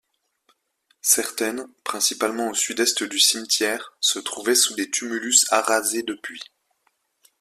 Certaines, 1.03 1.67
principalement 1.83 2.49
au 2.49 2.55
sud-est 2.55 3.03
du 3.03 3.19
cimetière, 3.19 3.93
se 3.99 4.17
trouvaient 4.17 4.55
sous 4.55 4.73
des 4.73 4.89
tumulus 4.89 5.45
arasés 5.51 6.01
depuis. 6.01 6.41